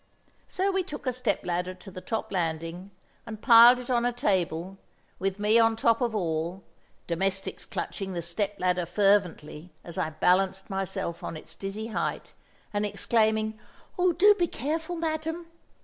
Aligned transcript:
So 0.47 0.71
we 0.71 0.81
took 0.81 1.05
a 1.05 1.13
step 1.13 1.45
ladder 1.45 1.75
to 1.75 1.91
the 1.91 2.01
top 2.01 2.31
landing 2.31 2.89
and 3.27 3.39
piled 3.39 3.77
it 3.77 3.91
on 3.91 4.03
a 4.03 4.11
table, 4.11 4.79
with 5.19 5.37
me 5.37 5.59
on 5.59 5.75
top 5.75 6.01
of 6.01 6.15
all, 6.15 6.63
domestics 7.05 7.67
clutching 7.67 8.13
the 8.13 8.23
step 8.23 8.59
ladder 8.59 8.87
fervently 8.87 9.71
as 9.83 9.99
I 9.99 10.09
balanced 10.09 10.71
myself 10.71 11.23
on 11.23 11.37
its 11.37 11.53
dizzy 11.53 11.85
height, 11.89 12.33
and 12.73 12.83
exclaiming, 12.83 13.59
"Oh, 13.99 14.11
do 14.11 14.33
be 14.33 14.47
careful, 14.47 14.95
madam!" 14.95 15.45